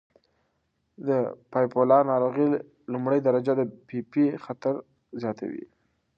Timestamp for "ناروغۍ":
2.11-2.47